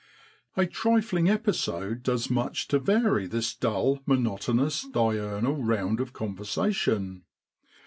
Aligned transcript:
A 0.57 0.65
trifling 0.65 1.29
episode 1.29 2.01
does 2.01 2.27
much 2.31 2.67
to 2.69 2.79
vary 2.79 3.27
this 3.27 3.53
dull, 3.53 3.99
monotonous, 4.07 4.87
diurnal 4.91 5.63
round 5.63 5.99
of 5.99 6.11
conversation. 6.11 7.21